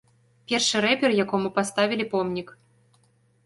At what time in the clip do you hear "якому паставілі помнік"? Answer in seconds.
1.25-2.47